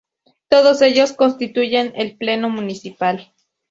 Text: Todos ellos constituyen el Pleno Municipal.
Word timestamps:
Todos 0.49 0.81
ellos 0.81 1.13
constituyen 1.13 1.93
el 1.95 2.17
Pleno 2.17 2.49
Municipal. 2.49 3.31